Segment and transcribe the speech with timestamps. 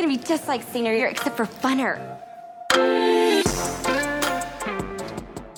[0.00, 1.98] gonna be just like senior year, except for funner.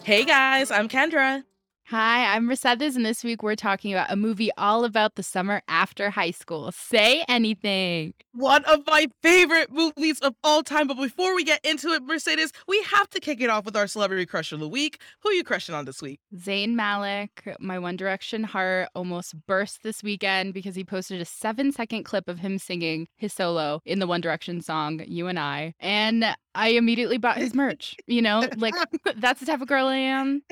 [0.02, 1.44] Hey guys, I'm Kendra.
[1.88, 5.60] Hi, I'm Mercedes, and this week we're talking about a movie all about the summer
[5.68, 6.72] after high school.
[6.72, 8.14] Say anything.
[8.32, 10.86] One of my favorite movies of all time.
[10.86, 13.86] But before we get into it, Mercedes, we have to kick it off with our
[13.86, 15.00] celebrity crush of the week.
[15.20, 16.20] Who are you crushing on this week?
[16.36, 21.72] Zayn Malik, my One Direction heart almost burst this weekend because he posted a seven
[21.72, 25.74] second clip of him singing his solo in the One Direction song, You and I.
[25.80, 26.24] And
[26.54, 27.96] I immediately bought his merch.
[28.06, 28.74] You know, like
[29.16, 30.42] that's the type of girl I am.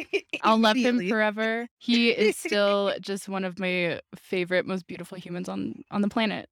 [0.43, 1.69] I'll love him forever.
[1.79, 6.49] He is still just one of my favorite, most beautiful humans on on the planet.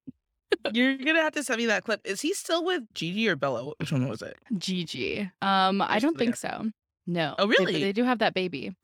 [0.72, 2.00] You're gonna have to send me that clip.
[2.04, 3.72] Is he still with Gigi or Bella?
[3.78, 4.36] Which one was it?
[4.58, 5.30] Gigi.
[5.42, 6.70] Um, I don't think so.
[7.06, 7.34] No.
[7.38, 7.80] Oh, really?
[7.80, 8.74] They, do have that baby.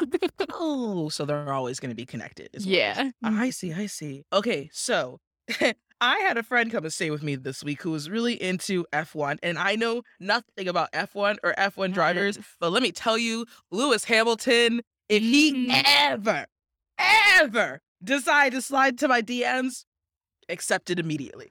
[0.52, 2.48] Oh, so they're always gonna be connected.
[2.58, 3.10] Yeah.
[3.22, 4.24] I see, I see.
[4.32, 5.18] Okay, so
[6.00, 8.84] I had a friend come and stay with me this week who was really into
[8.92, 13.46] F1, and I know nothing about F1 or F1 drivers, but let me tell you,
[13.70, 15.82] Lewis Hamilton, if he Mhm.
[15.84, 16.46] ever,
[16.98, 19.84] ever decide to slide to my DMs,
[20.52, 21.48] accepted immediately.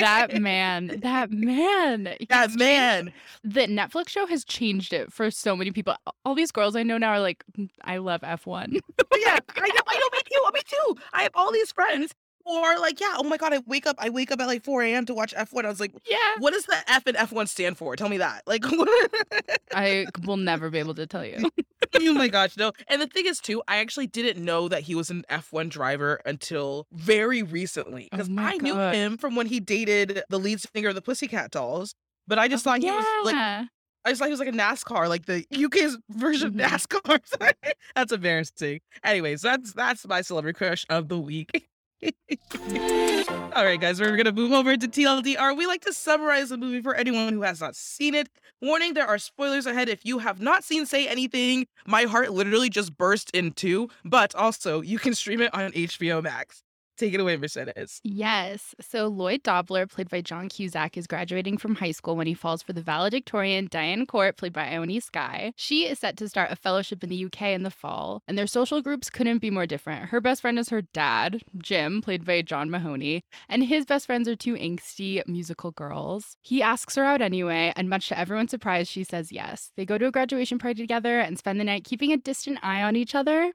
[0.00, 2.04] That man, that man.
[2.28, 3.12] that changed- man.
[3.42, 5.94] The Netflix show has changed it for so many people.
[6.24, 8.72] All these girls I know now are like, "Mm, I love F1.
[9.16, 10.96] yeah, I know, I know, me too, me too.
[11.12, 12.14] I have all these friends
[12.46, 14.82] are like, yeah, oh my god, I wake up, I wake up at like 4
[14.82, 15.06] a.m.
[15.06, 15.64] to watch F1.
[15.64, 16.34] I was like, yeah.
[16.38, 17.96] what does the F and F1 stand for?
[17.96, 18.42] Tell me that.
[18.46, 18.64] Like,
[19.74, 21.50] I will never be able to tell you.
[21.94, 22.72] oh my gosh, no.
[22.88, 26.20] And the thing is, too, I actually didn't know that he was an F1 driver
[26.24, 30.60] until very recently Oh because my I knew him from when he dated the lead
[30.60, 31.94] singer of the Pussycat Dolls.
[32.26, 33.68] But I oh, just thought he was like.
[34.06, 36.74] I just thought he was like a NASCAR, like the UK's version of mm-hmm.
[36.74, 37.52] NASCAR.
[37.94, 38.80] that's embarrassing.
[39.02, 41.66] Anyways, that's that's my celebrity crush of the week.
[43.54, 45.56] All right, guys, we're gonna move over to TLDR.
[45.56, 48.28] We like to summarize the movie for anyone who has not seen it.
[48.60, 49.88] Warning: there are spoilers ahead.
[49.88, 53.88] If you have not seen Say Anything, my heart literally just burst in two.
[54.04, 56.63] But also, you can stream it on HBO Max.
[56.96, 58.00] Take it away, Mercedes.
[58.04, 58.72] Yes.
[58.80, 62.62] So Lloyd Dobler, played by John Cusack, is graduating from high school when he falls
[62.62, 65.52] for the valedictorian Diane Court, played by Ione Skye.
[65.56, 68.46] She is set to start a fellowship in the UK in the fall, and their
[68.46, 70.10] social groups couldn't be more different.
[70.10, 74.28] Her best friend is her dad, Jim, played by John Mahoney, and his best friends
[74.28, 76.36] are two angsty musical girls.
[76.42, 79.72] He asks her out anyway, and much to everyone's surprise, she says yes.
[79.76, 82.82] They go to a graduation party together and spend the night keeping a distant eye
[82.82, 83.52] on each other.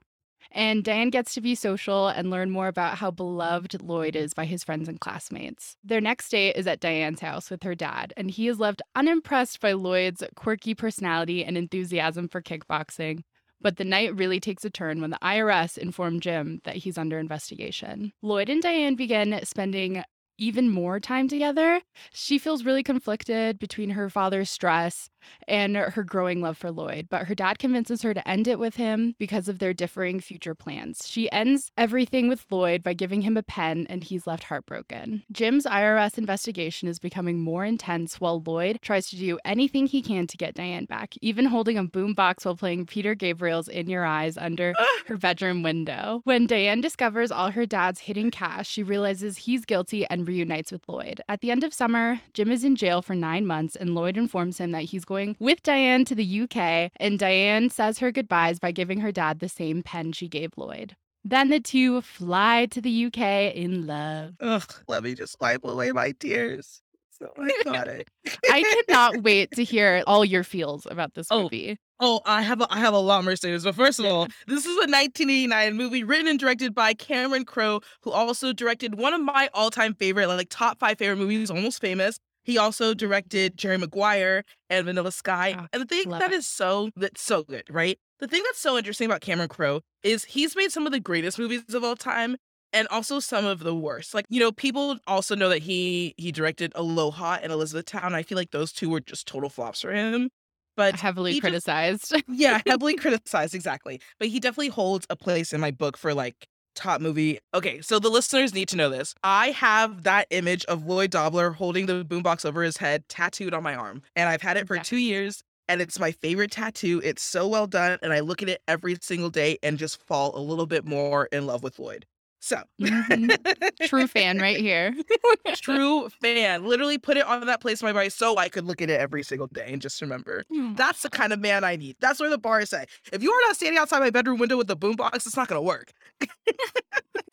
[0.52, 4.44] And Diane gets to be social and learn more about how beloved Lloyd is by
[4.44, 5.76] his friends and classmates.
[5.84, 9.60] Their next date is at Diane's house with her dad, and he is left unimpressed
[9.60, 13.22] by Lloyd's quirky personality and enthusiasm for kickboxing.
[13.60, 17.18] But the night really takes a turn when the IRS inform Jim that he's under
[17.18, 18.12] investigation.
[18.22, 20.02] Lloyd and Diane begin spending
[20.40, 21.80] even more time together.
[22.12, 25.10] She feels really conflicted between her father's stress
[25.46, 28.76] and her growing love for Lloyd, but her dad convinces her to end it with
[28.76, 31.06] him because of their differing future plans.
[31.06, 35.22] She ends everything with Lloyd by giving him a pen, and he's left heartbroken.
[35.30, 40.26] Jim's IRS investigation is becoming more intense while Lloyd tries to do anything he can
[40.26, 44.36] to get Diane back, even holding a boombox while playing Peter Gabriel's In Your Eyes
[44.38, 44.74] under
[45.06, 46.22] her bedroom window.
[46.24, 50.88] When Diane discovers all her dad's hidden cash, she realizes he's guilty and reunites with
[50.88, 51.20] Lloyd.
[51.28, 54.58] At the end of summer, Jim is in jail for nine months, and Lloyd informs
[54.58, 58.70] him that he's going with Diane to the UK, and Diane says her goodbyes by
[58.70, 60.94] giving her dad the same pen she gave Lloyd.
[61.24, 64.34] Then the two fly to the UK in love.
[64.40, 66.80] Ugh, let me just wipe away my tears.
[67.20, 68.04] So iconic.
[68.50, 71.76] I cannot wait to hear all your feels about this Oh, movie.
[72.02, 73.64] Oh, I have a, I have a lot, of Mercedes.
[73.64, 77.80] But first of all, this is a 1989 movie written and directed by Cameron Crowe,
[78.02, 82.18] who also directed one of my all-time favorite, like top five favorite movies, Almost Famous.
[82.44, 85.54] He also directed Jerry Maguire and Vanilla Sky.
[85.58, 86.36] Oh, and the thing that it.
[86.36, 87.98] is so that's so good, right?
[88.18, 91.38] The thing that's so interesting about Cameron Crowe is he's made some of the greatest
[91.38, 92.36] movies of all time
[92.72, 94.14] and also some of the worst.
[94.14, 98.14] Like, you know, people also know that he he directed Aloha and Elizabethtown.
[98.14, 100.30] I feel like those two were just total flops for him.
[100.76, 102.22] But Heavily he just- criticized.
[102.28, 104.00] yeah, heavily criticized, exactly.
[104.18, 106.46] But he definitely holds a place in my book for like
[106.76, 107.38] top movie.
[107.52, 109.14] Okay, so the listeners need to know this.
[109.24, 113.62] I have that image of Lloyd Dobler holding the boombox over his head tattooed on
[113.62, 114.82] my arm, and I've had it for Yeah.
[114.82, 115.42] two years.
[115.68, 117.00] And it's my favorite tattoo.
[117.04, 117.96] It's so well done.
[118.02, 121.26] And I look at it every single day and just fall a little bit more
[121.26, 122.06] in love with Lloyd.
[122.42, 123.86] So, Mhm.
[123.86, 124.94] True fan right here.
[125.56, 126.64] true fan.
[126.64, 128.98] Literally put it on that place in my body so I could look at it
[128.98, 130.44] every single day and just remember.
[130.74, 131.96] That's the kind of man I need.
[132.00, 132.88] That's where the bar is at.
[133.12, 135.62] If you are not standing outside my bedroom window with the boombox, it's not gonna
[135.62, 135.92] work.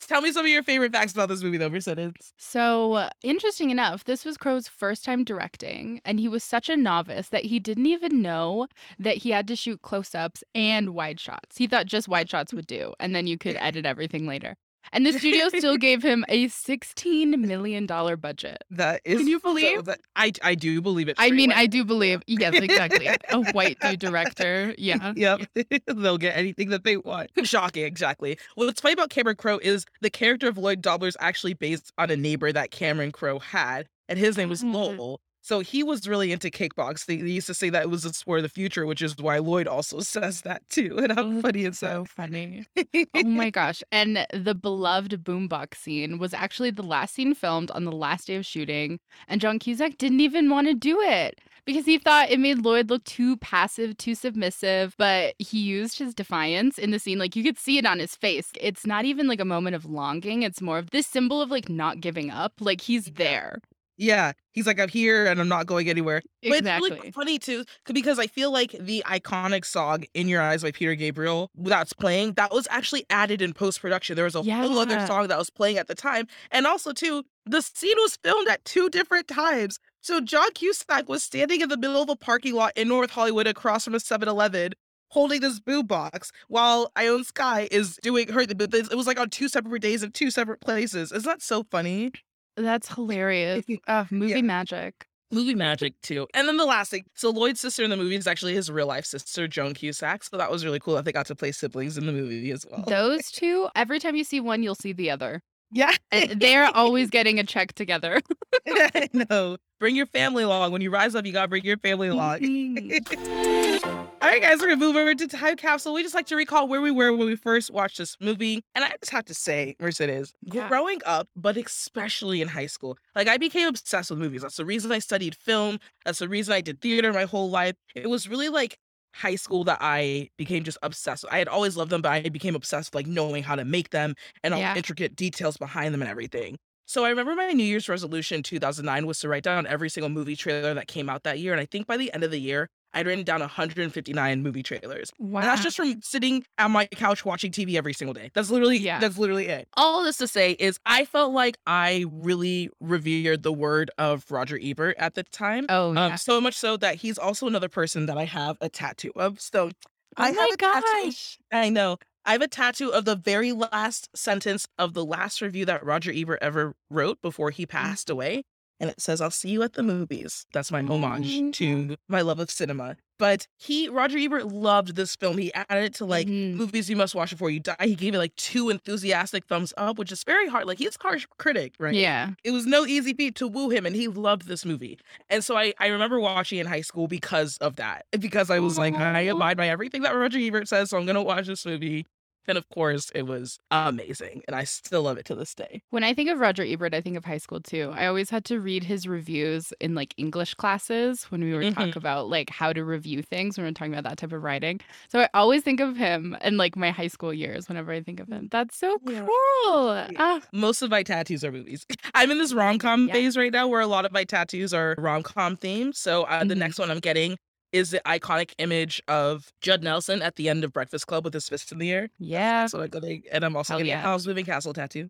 [0.01, 2.33] Tell me some of your favorite facts about this movie, though, Mercedes.
[2.37, 6.77] So, uh, interesting enough, this was Crowe's first time directing, and he was such a
[6.77, 8.67] novice that he didn't even know
[8.99, 11.57] that he had to shoot close ups and wide shots.
[11.57, 14.55] He thought just wide shots would do, and then you could edit everything later.
[14.93, 18.63] And the studio still gave him a $16 million budget.
[18.71, 19.19] That is.
[19.19, 19.85] Can you so believe?
[19.85, 21.15] that I I do believe it.
[21.17, 21.51] I mean.
[21.51, 23.07] I do believe, yes, exactly.
[23.29, 24.73] A white dude director.
[24.77, 25.13] Yeah.
[25.15, 25.41] Yep.
[25.87, 27.29] They'll get anything that they want.
[27.43, 28.37] Shocking, exactly.
[28.55, 32.09] What's funny about Cameron Crowe is the character of Lloyd Dobler is actually based on
[32.11, 34.73] a neighbor that Cameron Crowe had, and his name was Mhm.
[34.73, 35.21] Lowell.
[35.47, 37.05] So he was really into kickbox.
[37.05, 39.15] They, they used to say that it was a sport of the future, which is
[39.17, 40.97] why Lloyd also says that too.
[41.01, 42.09] And how funny is So that?
[42.09, 42.65] funny.
[43.15, 43.81] Oh my gosh.
[43.89, 48.35] And the beloved boombox scene was actually the last scene filmed on the last day
[48.35, 48.99] of shooting.
[49.29, 52.89] And John Cusack didn't even want to do it because he thought it made Lloyd
[52.89, 54.95] look too passive, too submissive.
[54.97, 57.19] But he used his defiance in the scene.
[57.19, 58.51] Like you could see it on his face.
[58.59, 61.69] It's not even like a moment of longing, it's more of this symbol of like
[61.69, 62.53] not giving up.
[62.59, 63.59] Like he's there.
[63.97, 66.21] Yeah, he's like, I'm here and I'm not going anywhere.
[66.43, 66.91] But it's Exactly.
[66.91, 70.93] really funny too, because I feel like the iconic song "In Your Eyes" by Peter
[70.93, 74.15] Gabriel that's playing that was actually added in post production.
[74.15, 77.23] There was a whole other song that was playing at the time, and also too,
[77.45, 79.79] the scene was filmed at two different times.
[80.01, 83.47] So John Cusack was standing in the middle of a parking lot in North Hollywood
[83.47, 84.73] across from a 7-Eleven.
[85.11, 88.41] Holding this boo box while Ione Skye is doing her.
[88.41, 91.13] It was like on two separate days in two separate places.
[91.13, 92.11] Isn't that so funny?
[92.57, 93.65] That's hilarious.
[93.87, 94.41] Uh, movie Yeah.
[94.41, 95.05] magic.
[95.31, 96.25] movie magic too.
[96.33, 98.87] And then the last thing, so Lloyd's sister in the movie is actually his real
[98.87, 100.23] life sister, Joan Cusack.
[100.23, 102.65] So that was really cool that they got to play siblings in the movie as
[102.69, 102.83] well.
[102.87, 105.41] Those two, every time you see one, you'll see the other.
[105.71, 105.93] yeah,
[106.35, 108.21] they're always getting a check together.
[109.29, 109.57] no.
[109.79, 110.71] Bring your family along.
[110.71, 112.39] When you rise up, you gotta bring your family along.
[114.19, 115.93] All right, guys, we're gonna move over to Time Capsule.
[115.93, 118.63] We just like to recall where we were when we first watched this movie.
[118.73, 120.67] And I just have to say, Mercedes, Yeah.
[120.67, 124.41] growing up, but especially in high school, like I became obsessed with movies.
[124.41, 125.79] That's the reason I studied film.
[126.03, 127.75] That's the reason I did theater my whole life.
[127.95, 128.79] It was really like
[129.13, 131.31] high school that I became just obsessed with.
[131.33, 133.91] I had always loved them, but I became obsessed with like knowing how to make
[133.91, 134.73] them and all Yeah.
[134.73, 136.57] the intricate details behind them and everything.
[136.87, 140.09] So I remember my New Year's resolution in 2009 was to write down every single
[140.09, 141.51] movie trailer that came out that year.
[141.51, 145.11] And I think by the end of the year, I'd written down 159 movie trailers.
[145.19, 145.39] Wow.
[145.41, 148.31] And that's just from sitting on my couch watching TV every single day.
[148.33, 148.99] That's literally Yeah.
[148.99, 149.67] that's literally it.
[149.77, 154.59] All this to say is I felt like I really revered the word of Roger
[154.61, 155.65] Ebert at the time.
[155.69, 156.05] oh, yeah.
[156.05, 159.39] Um, so much so that he's also another person that I have a tattoo of.
[159.39, 159.71] So
[160.15, 160.85] I oh have my a tattoo.
[161.05, 161.37] gosh.
[161.51, 161.97] I know.
[162.25, 166.11] I have a tattoo of the very last sentence of the last review that Roger
[166.13, 168.43] Ebert ever wrote before he passed away.
[168.79, 170.45] And it says, I'll see you at the movies.
[170.53, 172.95] That's my homage to my love of cinema.
[173.19, 175.39] But he, Roger Ebert, loved this film.
[175.39, 176.53] He added it to like Mhm.
[176.53, 177.75] movies you must watch before you die.
[177.81, 180.67] He gave it like two enthusiastic thumbs up, which is very hard.
[180.67, 181.95] Like he's a harsh critic, right?
[181.95, 182.33] Yeah.
[182.43, 184.99] it was no easy feat to woo him and he loved this movie
[185.29, 188.77] and so i, I remember watching in high school because of that because i was
[188.77, 192.05] like i abide by everything that roger ebert says so i'm gonna watch this movie
[192.47, 196.03] and of course it was amazing and i still love it to this day When
[196.03, 197.91] I think of Roger Ebert, I think of high school too.
[197.95, 201.75] I always had to read his reviews in like English classes when we were Mhm.
[201.75, 204.43] talk about like how to review things when we are talking about that type of
[204.43, 204.79] writing.
[205.09, 208.19] So I always think of him in like my high school years whenever I think
[208.19, 208.47] of him.
[208.51, 209.25] That's so Yeah.
[209.25, 210.07] cool.
[210.17, 211.85] Ah, most of my tattoos are movies
[212.15, 213.13] i'm in this rom-com Yeah.
[213.13, 216.53] phase right now where a lot of my tattoos are rom-com themed so uh, the
[216.55, 216.57] Mhm.
[216.59, 217.37] next one i'm getting
[217.71, 221.49] is the iconic image of Judd Nelson at the end of Breakfast Club with his
[221.49, 222.09] fist in the air.
[222.19, 222.65] yeah.
[222.67, 223.99] So I'm gonna, oh, and I'm also Hell getting yeah.
[223.99, 225.09] a Howl's Moving Castle tattoo.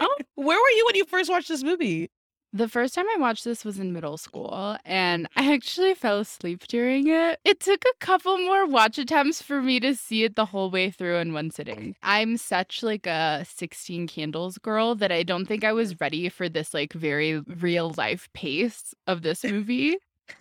[0.00, 0.16] Oh.
[0.34, 2.10] where were you when you first watched this movie?
[2.52, 6.66] The first time I watched this was in middle school, and I actually fell asleep
[6.68, 7.38] during it.
[7.44, 10.90] It took a couple more watch attempts for me to see it the whole way
[10.90, 11.96] through in one sitting.
[12.02, 16.04] I'm such like a 16 candles girl that I don't think I was mm-hmm.
[16.04, 19.98] ready for this like very real life pace of this movie.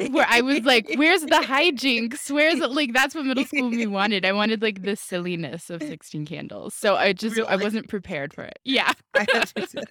[0.09, 2.29] Where I was like, where's the hijinks?
[2.29, 2.71] Where's it?
[2.71, 4.25] Like, that's what middle school me wanted.
[4.25, 6.73] I wanted like the silliness of 16 candles.
[6.73, 8.59] So I just, I wasn't prepared for it.
[8.63, 8.91] Yeah.
[9.15, 9.45] I,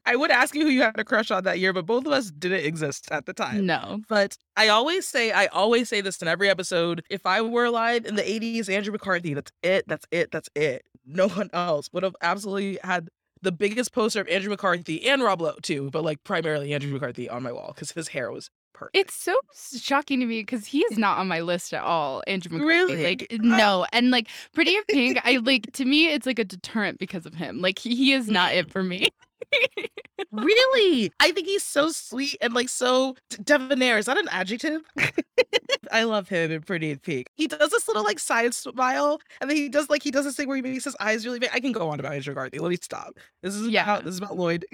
[0.06, 2.12] I would ask you who you had a crush on that year, but both of
[2.12, 3.66] us didn't exist at the time.
[3.66, 4.00] No.
[4.08, 7.02] But I always say, I always say this in every episode.
[7.08, 10.82] If I were alive in the 80s, Andrew McCarthy, that's it, that's it, that's it.
[11.06, 13.08] No one else would have absolutely had
[13.44, 17.28] the biggest poster of Andrew McCarthy and Rob Lowe too, but like primarily Andrew McCarthy
[17.28, 18.50] on my wall because his hair was
[18.92, 19.36] It's so
[19.76, 22.94] shocking to me because he is not on my list at all, Andrew McCarthy.
[22.94, 23.04] Really?
[23.04, 23.86] Like, no.
[23.92, 27.34] And like Pretty in Pink, I like to me, it's like a deterrent because of
[27.34, 27.60] him.
[27.60, 29.08] Like he, he is not it for me.
[30.32, 31.12] really?
[31.20, 33.98] I think he's so sweet and like so debonair.
[33.98, 34.82] Is that an adjective?
[35.92, 37.26] I love him in Pretty in Pink.
[37.36, 40.36] He does this little like side smile, and then he does like he does this
[40.36, 41.50] thing where he makes his eyes really big.
[41.52, 42.58] I can go on about Andrew McCarthy.
[42.58, 43.14] Let me stop.
[43.42, 43.84] This is Yeah.
[43.84, 44.64] about this is about Lloyd.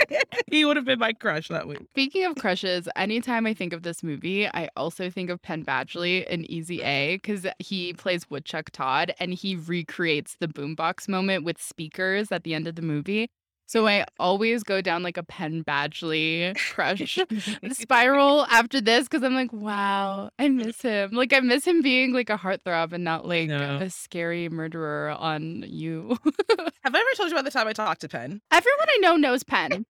[0.50, 1.78] he would have been my crush that week.
[1.90, 6.26] Speaking of crushes, anytime I think of this movie, I also think of Penn Badgley
[6.26, 11.60] in Easy A because he plays Woodchuck Todd and he recreates the boombox moment with
[11.60, 13.28] speakers at the end of the movie.
[13.70, 17.20] So I always go down like a Penn Badgley crush
[17.70, 21.12] spiral after this because I'm like, wow, I miss him.
[21.12, 25.64] Like I miss him being like a heartthrob and not like a scary murderer on
[25.68, 26.18] you.
[26.82, 28.40] Have I ever told you about the time I talked to Penn?
[28.50, 29.86] Everyone I know knows Penn.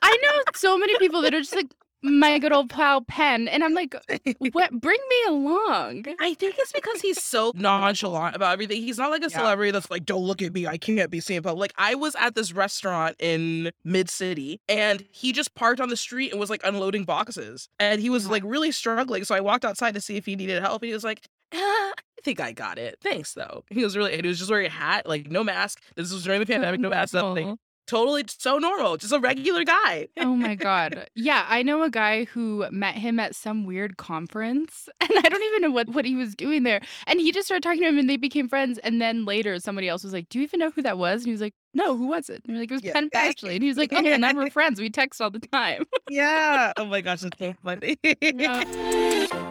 [0.00, 1.68] I know so many people that are just like
[2.02, 3.94] my good old pal Penn, and I'm like,
[4.52, 4.70] what?
[4.80, 6.04] Bring me along.
[6.20, 8.82] I think it's because he's so nonchalant about everything.
[8.82, 9.38] He's not like a Yeah.
[9.38, 10.66] celebrity that's like, don't look at me.
[10.66, 11.60] I can't be seen in public.
[11.60, 15.96] Like, I was at this restaurant in mid city and he just parked on the
[15.96, 17.68] street and was like unloading boxes.
[17.80, 19.24] And he was like really struggling.
[19.24, 20.82] So I walked outside to see if he needed help.
[20.82, 21.92] And he was like, "Uh, I
[22.24, 22.98] think I got it.
[23.02, 23.64] Thanks, though.
[23.70, 25.80] He was really, he was just wearing a hat, like no mask.
[25.96, 27.58] This was during the pandemic, no mask, nothing.
[27.88, 30.08] Totally so normal, just a regular guy.
[30.18, 31.08] Oh my god.
[31.14, 35.42] Yeah, I know a guy who met him at some weird conference and I don't
[35.42, 36.80] even know what what he was doing there.
[37.06, 39.88] And he just started talking to him and they became friends and then later somebody
[39.88, 41.96] else was like, "Do you even know who that was?" And he was like, "No,
[41.96, 42.92] who was it?" And we're like, "It was Yeah.
[42.92, 44.80] Penn Badgley." And he was like, "Oh, and now we're friends.
[44.80, 46.74] We text all the time." Yeah.
[46.76, 47.96] Oh my gosh, that's so funny.
[48.20, 48.64] Yeah.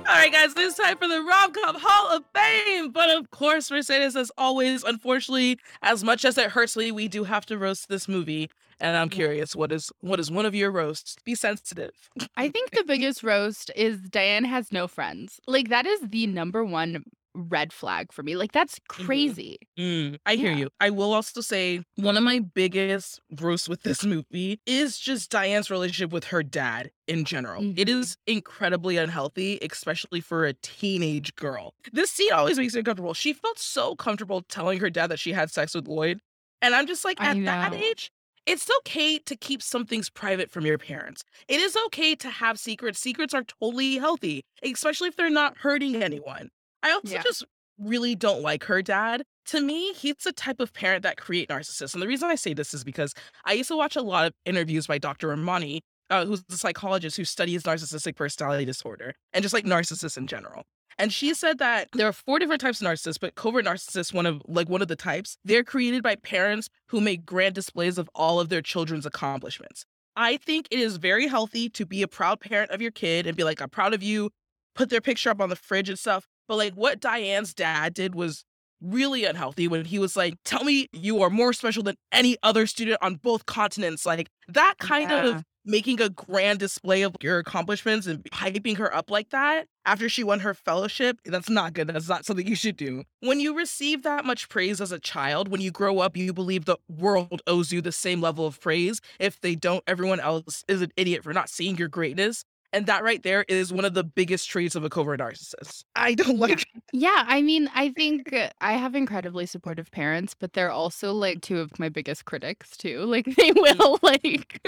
[0.08, 2.92] All right, guys, it's time for the Rom Com Hall of Fame.
[2.92, 7.26] But of course, Mercedes, as always, unfortunately, as much as it hurts me, we do
[7.26, 8.50] have to roast this movie.
[8.80, 11.18] And I'm curious, what is what is one of your roasts?
[11.26, 11.92] Be sensitive.
[12.38, 15.42] I think the biggest roast is Diane has no friends.
[15.46, 17.04] Like that is the number one
[17.38, 18.36] red flag for me.
[18.36, 19.58] Like that's crazy.
[19.78, 20.58] Mm, I hear Yeah.
[20.58, 20.70] you.
[20.80, 25.70] I will also say one of my biggest roasts with this movie is just Diane's
[25.70, 27.64] relationship with her dad in general.
[27.78, 28.00] It Mhm.
[28.02, 31.74] is incredibly unhealthy, especially for a teenage girl.
[31.94, 33.14] This scene always makes me uncomfortable.
[33.14, 36.20] She felt so comfortable telling her dad that she had sex with Lloyd.
[36.62, 38.12] And I'm just like, at that age,
[38.48, 41.24] it's okay to keep some things private from your parents.
[41.48, 42.98] It is okay to have secrets.
[43.00, 46.50] Secrets are totally healthy, especially if they're not hurting anyone.
[46.84, 47.24] I also Yeah.
[47.24, 47.44] just
[47.78, 49.24] really don't like her dad.
[49.48, 51.94] To me, he's the type of parent that create narcissists.
[51.94, 53.14] And the reason I say this is because
[53.46, 55.30] I used to watch a lot of interviews by Dr.
[55.30, 60.28] Ramani, uh, who's the psychologist who studies narcissistic personality disorder and just like narcissists in
[60.28, 60.64] general.
[60.98, 64.26] And she said that there are four different types of narcissists, but covert narcissists, one
[64.26, 68.10] of like one of the types, they're created by parents who make grand displays of
[68.16, 69.86] all of their children's accomplishments.
[70.16, 73.38] I think it is very healthy to be a proud parent of your kid and
[73.38, 74.32] be like, I'm proud of you,
[74.74, 76.26] put their picture up on the fridge and stuff.
[76.48, 78.44] But like what Diane's dad did was
[78.82, 82.68] really unhealthy when he was like, Tell me you are more special than any other
[82.68, 84.06] student on both continents.
[84.06, 85.26] Like that kind Yeah.
[85.28, 90.08] of making a grand display of your accomplishments and hyping her up like that after
[90.08, 91.88] she won her fellowship, that's not good.
[91.88, 93.04] That's not something you should do.
[93.20, 96.66] When you receive that much praise as a child, when you grow up, you believe
[96.66, 99.02] the world owes you the same level of praise.
[99.20, 102.44] If they don't, everyone else is an idiot for not seeing your greatness.
[102.74, 105.84] And that right there is one of the biggest traits of a covert narcissist.
[105.96, 110.54] I don't like Yeah, I mean, I think uh, I have incredibly supportive parents, but
[110.54, 113.02] they're also like two of my biggest critics too.
[113.04, 114.62] Like they will like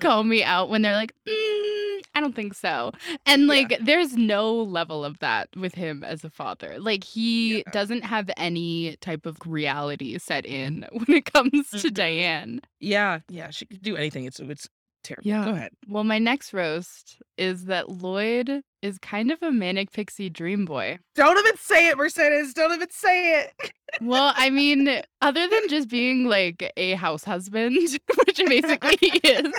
[0.00, 2.92] call me out when they're like, "Mm, I don't think so.
[3.26, 3.48] And Yeah.
[3.48, 6.78] like there's no level of that with him as a father.
[6.78, 7.70] Like he Yeah.
[7.70, 11.94] doesn't have any type of reality set in when it comes to Mhm.
[11.94, 12.60] Diane.
[12.80, 14.24] Yeah, yeah, she could do anything.
[14.24, 14.68] It's it's
[15.02, 15.28] terrible.
[15.28, 15.44] Yeah.
[15.44, 15.72] Go ahead.
[15.88, 20.98] Well, my next roast is that Lloyd is kind of a manic pixie dream boy.
[21.14, 22.54] Don't even say it, Mercedes.
[22.54, 23.72] Don't even say it.
[24.00, 27.76] Well, I mean, other than just being like a house husband,
[28.26, 29.52] which basically he is,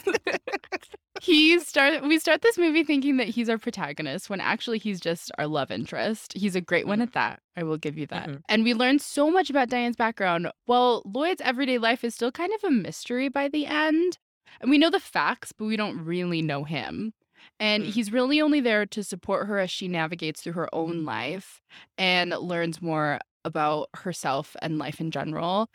[1.22, 5.32] he start we start this movie thinking that he's our protagonist when actually he's just
[5.38, 6.34] our love interest.
[6.34, 7.04] He's a great one Mhm.
[7.04, 7.40] at that.
[7.56, 8.28] I will give you that.
[8.30, 8.42] Mhm.
[8.50, 10.50] And we learn so much about Diane's background.
[10.66, 14.18] Well, Lloyd's everyday life is still kind of a mystery by the end.
[14.60, 17.14] And we know the facts, but we don't really know him.
[17.60, 17.88] And Mm.
[17.88, 21.62] he's really only there to support her as she navigates through her own life
[21.98, 25.68] and learns more about herself and life in general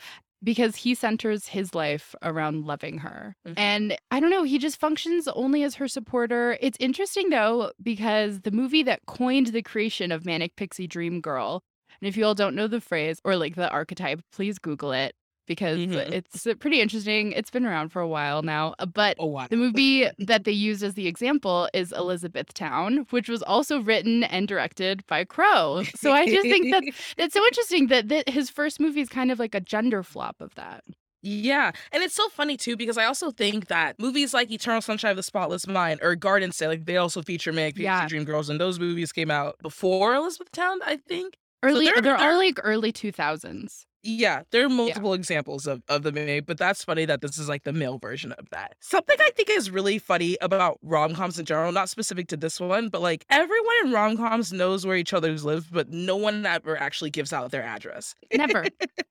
[0.44, 3.34] because he centers his life around loving her.
[3.46, 3.54] Mhm.
[3.56, 6.56] And I don't know, he just functions only as her supporter.
[6.60, 11.62] It's interesting though, because the movie that coined the creation of Manic Pixie Dream Girl,
[12.00, 15.14] and if you all don't know the phrase or like the archetype, please Google it.
[15.46, 16.10] Because Mhm.
[16.12, 17.32] it's pretty interesting.
[17.32, 19.46] It's been around for a while now, uh, but wow.
[19.48, 24.48] the movie that they used as the example is Elizabethtown, which was also written and
[24.48, 25.84] directed by Crowe.
[25.96, 26.82] So I just think that
[27.16, 30.36] it's so interesting that, that his first movie is kind of like a gender flop
[30.40, 30.82] of that.
[31.22, 31.72] Yeah.
[31.92, 35.16] And it's so funny too, because I also think that movies like Eternal Sunshine of
[35.16, 38.06] the Spotless Mind or Garden State, like they also feature Meg, Yeah.
[38.06, 41.34] Dream Girls, and those movies came out before Elizabethtown, I think.
[41.62, 43.86] Early, they're- they're, they're- all like early 2000s.
[44.06, 47.48] Yeah, there are multiple examples of, of the movie, but that's funny that this is
[47.48, 48.76] like the male version of that.
[48.80, 52.60] Something I think is really funny about rom coms in general, not specific to this
[52.60, 56.46] one, but like everyone in rom coms knows where each other's live, but no one
[56.46, 58.14] ever actually gives out their address.
[58.32, 58.66] Never.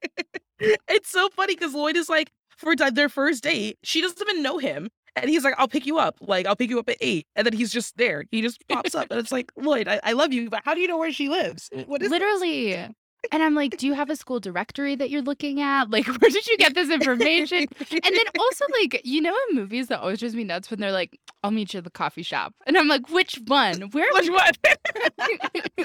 [0.59, 4.59] it's so funny because Lloyd is like, for their first date, she doesn't even know
[4.59, 4.89] him.
[5.17, 6.17] And he's like, I'll pick you up.
[6.21, 7.25] Like, I'll pick you up at eight.
[7.35, 8.25] And then he's just there.
[8.31, 9.07] He just pops up.
[9.09, 11.29] And it's like, Lloyd, I, I love you, but how do you know where she
[11.29, 11.69] lives?
[11.85, 12.89] What is Literally.
[13.31, 15.89] And I'm like, do you have a school directory that you're looking at?
[15.89, 17.65] Like, where did you get this information?
[17.91, 20.91] And then also, like, you know, in movies that always drives me nuts when they're
[20.91, 22.53] like, I'll meet you at the coffee shop.
[22.65, 23.81] And I'm like, which one?
[23.91, 24.11] Where?
[24.13, 24.51] Which one?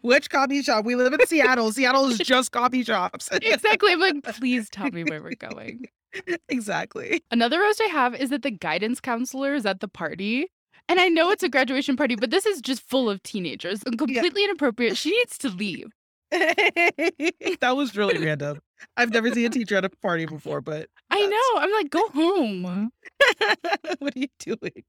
[0.02, 0.84] Which coffee shop?
[0.84, 1.72] We live in Seattle.
[1.72, 3.30] Seattle is just coffee shops.
[3.32, 3.92] exactly.
[3.92, 5.86] I'm like, please tell me where we're going.
[6.48, 7.22] exactly.
[7.30, 10.50] Another roast I have is that the guidance counselor is at the party.
[10.90, 13.96] And I know it's a graduation party, but this is just full of teenagers and
[13.96, 14.96] completely inappropriate.
[14.96, 15.86] She needs to leave.
[16.32, 18.58] that was really random.
[18.96, 21.62] I've never seen a teacher at a party before, but I know.
[21.62, 22.90] I'm like, go home.
[24.00, 24.82] what are you doing?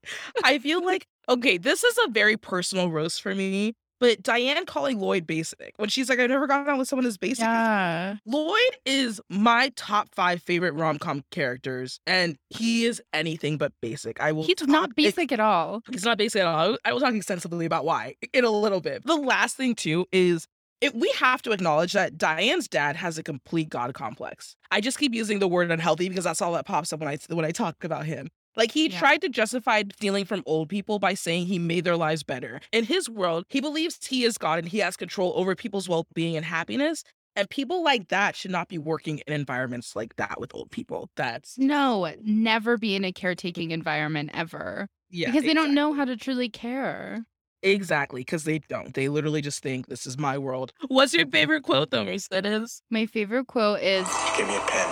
[0.43, 3.75] I feel like okay, this is a very personal roast for me.
[4.01, 7.19] But Diane calling Lloyd basic when she's like, I've never gotten out with someone as
[7.19, 7.43] basic.
[7.43, 8.15] Yeah.
[8.25, 14.19] Lloyd is my top five favorite rom com characters, and he is anything but basic.
[14.19, 14.43] I will.
[14.43, 15.83] He's talk- not basic at all.
[15.91, 16.77] He's not basic at all.
[16.83, 19.05] I will talk extensively about why in a little bit.
[19.05, 20.47] The last thing too is
[20.81, 24.55] it, we have to acknowledge that Diane's dad has a complete god complex.
[24.71, 27.19] I just keep using the word unhealthy because that's all that pops up when I
[27.29, 28.29] when I talk about him.
[28.55, 28.99] Like he Yeah.
[28.99, 32.59] tried to justify stealing from old people by saying he made their lives better.
[32.71, 36.35] In his world, he believes he is God and he has control over people's well-being
[36.35, 37.03] and happiness.
[37.35, 41.09] And people like that should not be working in environments like that with old people.
[41.15, 44.87] That's No, never be in a caretaking environment ever.
[45.09, 45.27] yeah.
[45.31, 47.23] because they don't know how to truly care.
[47.63, 48.93] Exactly, because they don't.
[48.95, 50.73] They literally just think this is my world.
[50.87, 51.31] What's your mm-hmm.
[51.31, 52.81] favorite quote though, Mercedes?
[52.89, 54.87] My favorite quote is She gave me a pen.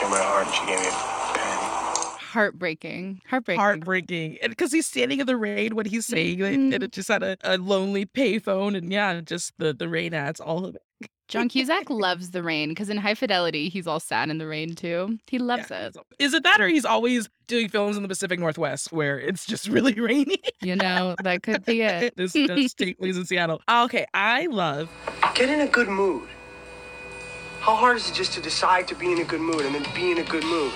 [0.00, 1.11] Came my heart and she gave me a pen.
[2.32, 3.20] Heartbreaking.
[3.26, 3.60] Heartbreaking.
[3.60, 4.38] Heartbreaking.
[4.42, 6.82] And because he's standing in the rain when he's saying it, and Mhm.
[6.82, 10.64] it just had a, a lonely payphone, and yeah, just the, the rain adds all
[10.64, 10.82] of it.
[11.28, 14.74] John Cusack loves the rain because in High Fidelity, he's all sad in the rain
[14.74, 15.18] too.
[15.28, 15.86] He loves Yeah, it.
[15.86, 19.18] he's al- Is it that or he's always doing films in the Pacific Northwest where
[19.20, 20.38] it's just really rainy?
[20.62, 22.14] You know, that could be it.
[22.16, 23.62] this does take place in Seattle.
[23.70, 24.90] Okay, I love
[25.34, 26.28] Get in a good mood.
[27.60, 29.86] How hard is it just to decide to be in a good mood and then
[29.94, 30.72] be in a good mood?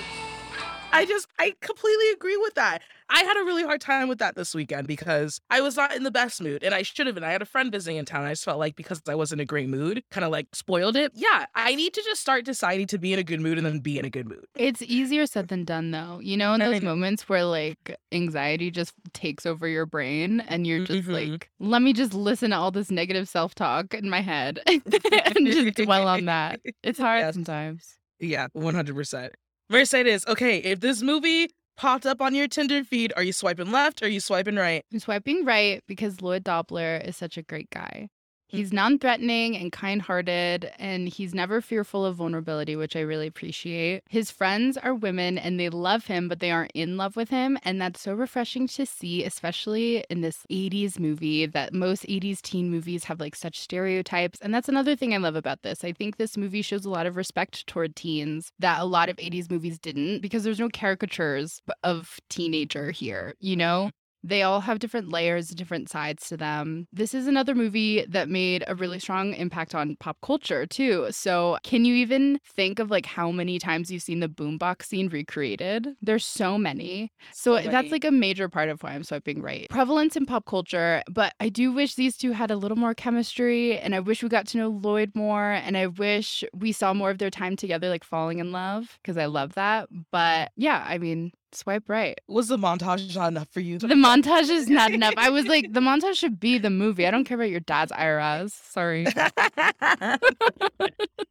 [0.97, 2.81] I just, I completely agree with that.
[3.09, 6.03] I had a really hard time with that this weekend because I was not in
[6.03, 7.23] the best mood and I should have been.
[7.23, 8.25] I had a friend visiting in town.
[8.25, 10.97] I just felt like because I was in a great mood, kind of like spoiled
[10.97, 11.13] it.
[11.15, 13.79] Yeah, I need to just start deciding to be in a good mood and then
[13.81, 14.45] be in a good mood.
[14.57, 16.19] It's easier said than done though.
[16.21, 20.85] You know, in those moments where like anxiety just takes over your brain and you're
[20.85, 21.13] just Mhm.
[21.33, 25.47] like, let me just listen to all this negative self talk in my head and
[25.47, 26.61] just dwell on that.
[26.83, 27.35] It's hard Yes.
[27.35, 27.99] sometimes.
[28.19, 29.33] Yeah, 100%.
[29.69, 34.01] Mercedes, okay, if this movie popped up on your Tinder feed, are you swiping left
[34.01, 34.85] or are you swiping right?
[34.93, 38.09] I'm swiping right because Lloyd Dobler is such a great guy.
[38.51, 38.57] Hmm.
[38.59, 43.27] He's non threatening and kind hearted, and he's never fearful of vulnerability, which I really
[43.27, 44.03] appreciate.
[44.09, 47.59] His friends are women and they love him, but they aren't in love with him.
[47.65, 52.71] And that's so refreshing to see, especially in this 80s movie that most 80s teen
[52.71, 54.39] movies have like such stereotypes.
[54.41, 55.83] And that's another thing I love about this.
[55.85, 59.17] I think this movie shows a lot of respect toward teens that a lot of
[59.17, 63.91] 80s movies didn't because there's no caricatures of teenager here, you know?
[64.27, 66.89] They all have different layers, different sides to them.
[66.93, 71.07] This is another movie that made a really strong impact on pop culture too.
[71.11, 75.09] So, can you even think of like how many times you've seen the boombox scene
[75.09, 75.89] recreated?
[76.03, 77.13] There's so many.
[77.33, 79.69] So, So that's like a major part of why I'm swiping right.
[79.71, 83.79] Prevalence in pop culture, but I do wish these two had a little more chemistry
[83.79, 87.11] and I wish we got to know Lloyd more and I wish we saw more
[87.11, 89.89] of their time together like falling in love because I love that.
[90.11, 92.19] But yeah, I mean, swipe right.
[92.29, 93.79] Was the montage not enough for you?
[93.79, 95.15] The montage is not enough.
[95.17, 97.07] I was like, the montage should be the movie.
[97.07, 98.55] I don't care about your dad's IRAs.
[98.55, 99.07] Sorry.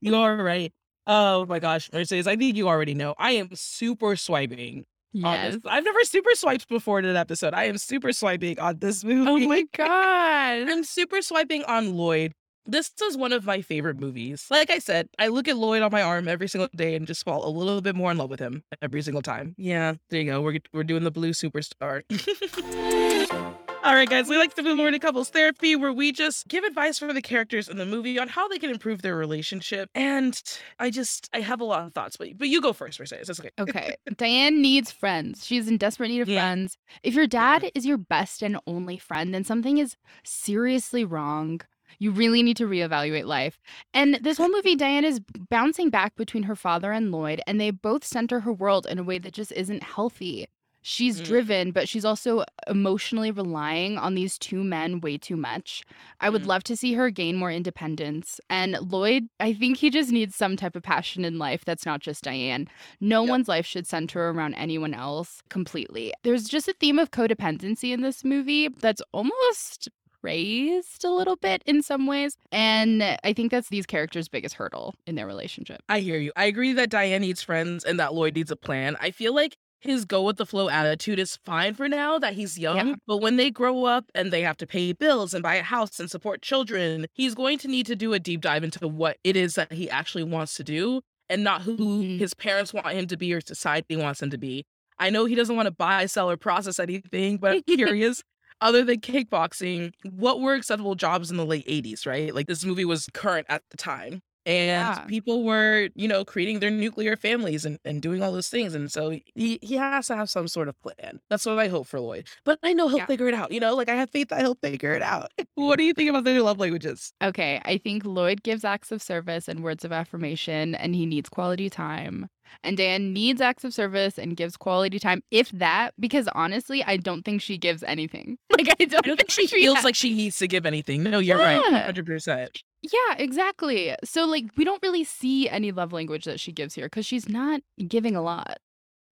[0.01, 0.73] you are right.
[1.07, 3.13] Oh my gosh, Mercedes, I think you already know.
[3.17, 4.85] I am super swiping
[5.23, 5.53] on Yes.
[5.53, 5.61] this.
[5.65, 7.53] I've never super swiped before in an episode.
[7.53, 9.45] I am super swiping on this movie.
[9.45, 10.69] Oh my god.
[10.69, 12.33] I'm super swiping on Lloyd
[12.67, 14.47] This is one of my favorite movies.
[14.49, 17.23] Like I said, I look at Lloyd on my arm every single day and just
[17.23, 19.53] fall a little bit more in love with him every single time.
[19.57, 20.41] Yeah, there you go.
[20.41, 22.01] We're we're doing the blue superstar.
[23.85, 26.97] All right, guys, we like to over to couples therapy where we just give advice
[26.97, 29.91] for the characters in the movie on how they can improve their relationship.
[29.93, 30.41] And
[30.79, 33.27] I just, I have a lot of thoughts, but, but you go first, Mercedes.
[33.27, 33.51] That's okay.
[33.59, 33.95] Okay.
[34.17, 35.45] Diane needs friends.
[35.45, 36.39] She's in desperate need of Yeah.
[36.41, 36.79] friends.
[37.03, 37.77] If your dad mm-hmm.
[37.77, 41.61] is your best and only friend, then something is seriously wrong.
[41.99, 43.59] You really need to reevaluate life.
[43.93, 47.71] And this whole movie, Diane is bouncing back between her father and Lloyd, and they
[47.71, 50.47] both center her world in a way that just isn't healthy.
[50.87, 51.25] She's Mm.
[51.25, 55.83] driven, but she's also emotionally relying on these two men way too much.
[56.19, 56.47] I would Mm.
[56.47, 58.39] love to see her gain more independence.
[58.51, 62.01] And Lloyd, I think he just needs some type of passion in life that's not
[62.01, 62.67] just Diane.
[63.01, 63.29] No Yep.
[63.31, 66.13] one's life should center around anyone else completely.
[66.21, 69.89] There's just a theme of codependency in this movie that's almost
[70.25, 72.37] praised a little bit in some ways.
[72.51, 75.81] And I think that's these characters' biggest hurdle in their relationship.
[75.87, 76.31] I hear you.
[76.35, 78.97] I agree that Diane needs friends and that Lloyd needs a plan.
[78.99, 82.57] I feel like his go with the flow attitude is fine for now that he's
[82.57, 82.95] young, Yeah.
[83.05, 85.99] but when they grow up and they have to pay bills and buy a house
[85.99, 89.35] and support children, he's going to need to do a deep dive into what it
[89.35, 92.17] is that he actually wants to do and not who Mhm.
[92.19, 94.63] his parents want him to be or society wants him to be.
[94.97, 97.63] I know he doesn't want to buy, sell, or process anything, but I'm
[97.99, 98.23] curious.
[98.61, 102.33] Other than kickboxing, what were acceptable jobs in the late 80s, right?
[102.33, 105.05] Like this movie was current at the time and Yeah.
[105.07, 108.91] people were you know creating their nuclear families and, and doing all those things and
[108.91, 111.99] so he, he has to have some sort of plan that's what i hope for
[111.99, 113.07] lloyd but i know he'll Yeah.
[113.07, 115.77] figure it out you know like i have faith that he'll figure it out what
[115.79, 119.47] do you think about their love languages Okay, I think Lloyd gives acts of service
[119.47, 122.27] and words of affirmation, and he needs quality time.
[122.63, 126.97] And Diane needs acts of service and gives quality time, if that, because honestly, I
[126.97, 128.37] don't think she gives anything.
[128.55, 131.03] Like, I don't, i don't think she she feels like she needs to give anything
[131.03, 131.61] no you're right
[131.93, 133.93] 100% Yeah, exactly.
[134.05, 137.27] So, like, we don't really see any love language that she gives here because she's
[137.27, 138.59] not giving a lot.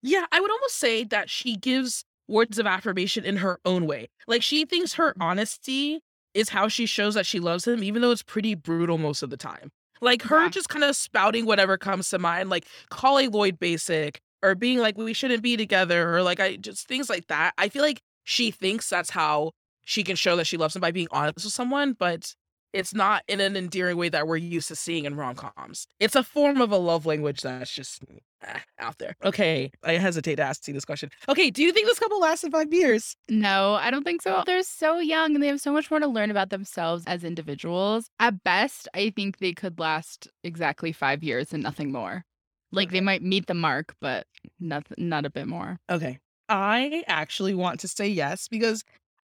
[0.01, 4.09] Yeah, I would almost say that she gives words of affirmation in her own way.
[4.27, 5.21] Like she thinks her mm.
[5.21, 6.01] honesty
[6.33, 9.29] is how she shows that she loves him, even though it's pretty brutal most of
[9.29, 9.71] the time.
[10.03, 10.49] Like her Yeah.
[10.49, 14.97] just kind of spouting whatever comes to mind, like calling Lloyd basic or being like,
[14.97, 17.53] we shouldn't be together, or like I just things like that.
[17.57, 19.51] I feel like she thinks that's how
[19.85, 22.35] she can show that she loves him by being honest with someone, but
[22.73, 25.87] it's not in an endearing way that we're used to seeing in rom coms.
[25.99, 28.03] It's a form of a love language that's just
[28.43, 29.15] eh, out there.
[29.23, 31.11] Okay, I hesitate to ask you this question.
[31.29, 33.15] Okay, do you think this couple lasted five years?
[33.29, 34.43] No, I don't think so.
[34.45, 38.09] They're so young and they have so much more to learn about themselves as individuals.
[38.19, 42.25] At best, I think they could last exactly five years and nothing more.
[42.71, 44.25] Like they might meet the mark, but
[44.59, 45.77] not not a bit more.
[45.91, 46.17] Okay,
[46.49, 48.83] I actually want to say yes because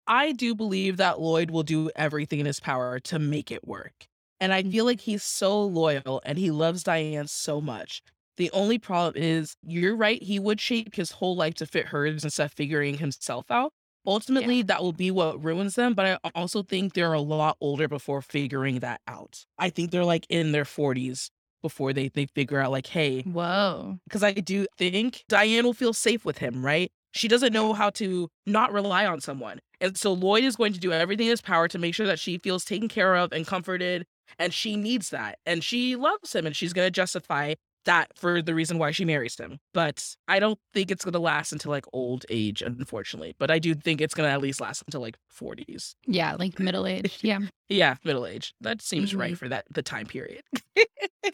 [0.09, 4.07] I do believe that Lloyd will do everything in his power to make it work.
[4.39, 4.87] And I feel mm-hmm.
[4.87, 8.01] like he's so loyal and he loves Diane so much.
[8.37, 12.23] The only problem is, you're right, he would shape his whole life to fit hers
[12.23, 13.71] instead of figuring himself out.
[14.07, 15.93] Ultimately, that will be what ruins them.
[15.93, 19.45] But I also think they're a lot older before figuring that out.
[19.59, 21.29] I think they're like in their 40s
[21.61, 23.99] before they, they figure out, like, hey, Whoa.
[24.05, 26.91] because I do think Diane will feel safe with him, right?
[27.11, 29.59] She doesn't know how to not rely on someone.
[29.81, 32.19] And so Lloyd is going to do everything in his power to make sure that
[32.19, 34.05] she feels taken care of and comforted.
[34.37, 35.39] And she needs that.
[35.45, 37.55] And she loves him and she's going to justify
[37.89, 39.57] that for the reason why she marries him.
[39.73, 43.35] But I don't think it's going to last until like old age, unfortunately.
[43.39, 45.95] But I do think it's going to at least last until like 40s.
[46.05, 47.19] Yeah, like middle age.
[47.23, 47.39] Yeah.
[47.67, 48.53] Yeah, middle age.
[48.61, 49.19] That seems Mhm.
[49.19, 50.43] right for that the time period.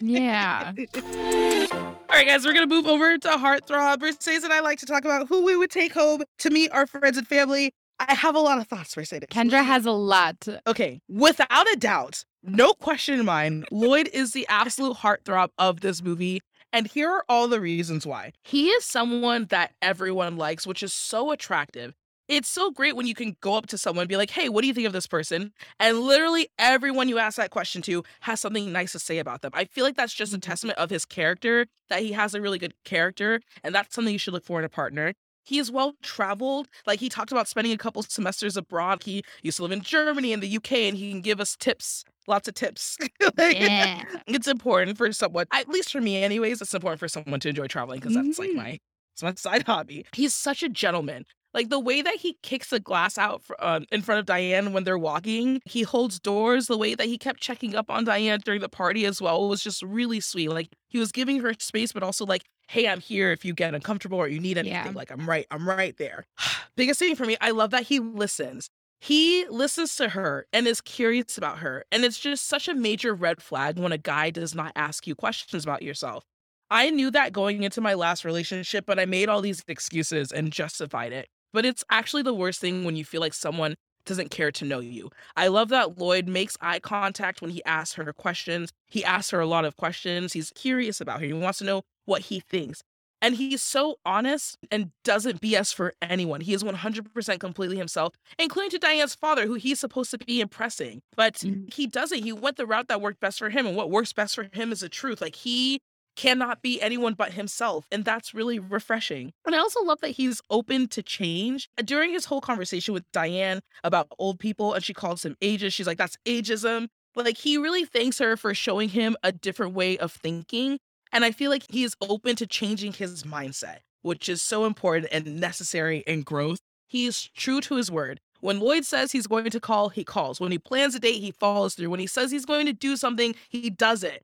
[0.01, 0.73] Yeah.
[0.95, 3.99] All right, guys, we're gonna move over to Heartthrob.
[4.01, 6.85] Mercedes and I like to talk about who we would take home to meet our
[6.87, 7.71] friends and family.
[7.99, 9.29] I have a lot of thoughts, Mercedes.
[9.31, 10.35] Kendra has a lot.
[10.67, 16.01] Okay, without a doubt, no question in mind, Lloyd is the absolute heartthrob of this
[16.03, 16.41] movie.
[16.73, 18.33] And here are all the reasons why.
[18.43, 21.93] He is someone that everyone likes, which is so attractive.
[22.27, 24.61] It's so great when you can go up to someone and be like, hey, what
[24.61, 25.53] do you think of this person?
[25.79, 29.51] And literally everyone you ask that question to has something nice to say about them.
[29.53, 30.41] I feel like that's just a Mhm.
[30.41, 33.41] testament of his character, that he has a really good character.
[33.63, 35.13] And that's something you should look for in a partner.
[35.43, 36.67] He is well traveled.
[36.87, 39.03] Like he talked about spending a couple semesters abroad.
[39.03, 42.03] He used to live in Germany and the UK, and he can give us tips,
[42.27, 42.97] lots of tips.
[43.37, 44.03] Like, Yeah.
[44.27, 46.61] it's important for someone, at least for me, anyways.
[46.61, 48.55] It's important for someone to enjoy traveling because that's like Mhm.
[48.55, 48.79] my
[49.13, 50.05] it's my side hobby.
[50.13, 51.25] He's such a gentleman.
[51.53, 54.73] Like the way that he kicks the glass out fr- um, in front of Diane
[54.73, 56.67] when they're walking, he holds doors.
[56.67, 59.63] The way that he kept checking up on Diane during the party as well was
[59.63, 60.49] just really sweet.
[60.49, 63.73] Like he was giving her space, but also like, "Hey, I'm here if you get
[63.73, 64.75] uncomfortable or you need anything.
[64.85, 64.91] Yeah.
[64.93, 66.25] Like I'm right, I'm right there."
[66.75, 68.69] Biggest thing for me, I love that he listens.
[69.05, 71.85] He listens to her and is curious about her.
[71.91, 75.13] And it's just such a major red flag when a guy does not ask you
[75.13, 76.23] questions about yourself.
[76.71, 80.51] I knew that going into my last relationship, but I made all these excuses and
[80.51, 81.27] justified it.
[81.53, 83.75] But it's actually the worst thing when you feel like someone
[84.07, 85.11] doesn't care to know you.
[85.35, 88.71] I love that Lloyd makes eye contact when he asks her questions.
[88.87, 90.33] He asks her a lot of questions.
[90.33, 91.27] He's curious about her.
[91.27, 92.81] He wants to know what he thinks.
[93.21, 96.41] And he's so honest and doesn't BS for anyone.
[96.41, 101.01] He is 100% completely himself, including to Diane's father, who he's supposed to be impressing.
[101.15, 101.73] But Mhm.
[101.73, 102.23] he doesn't.
[102.23, 103.65] He went the route that worked best for him.
[103.65, 105.21] And what works best for him is the truth.
[105.21, 105.79] Like he
[106.15, 107.85] cannot be anyone but himself.
[107.91, 109.33] And that's really refreshing.
[109.45, 111.67] And I also love that he's open to change.
[111.83, 115.87] During his whole conversation with Diane about old people and she calls him ageist, she's
[115.87, 116.87] like, that's ageism.
[117.15, 120.79] Like he really thanks her for showing him a different way of thinking.
[121.15, 125.07] And I feel like he is open to changing his mindset, which is so important
[125.13, 126.59] and necessary in growth.
[126.89, 128.19] He is true to his word.
[128.41, 130.41] When Lloyd says he's going to call, he calls.
[130.41, 131.89] When he plans a date, he follows through.
[131.89, 134.23] When he says he's going to do something, he does it.